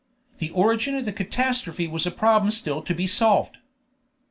The 0.39 0.49
origin 0.49 0.95
of 0.95 1.05
the 1.05 1.13
catastrophe 1.13 1.87
was 1.87 2.07
a 2.07 2.09
problem 2.09 2.49
still 2.49 2.81
to 2.81 2.95
be 2.95 3.05
solved. 3.05 3.57